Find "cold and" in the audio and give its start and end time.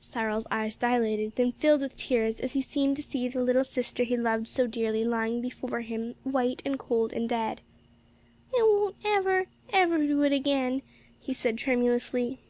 6.76-7.28